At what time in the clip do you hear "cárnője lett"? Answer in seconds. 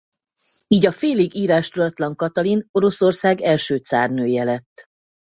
3.77-4.85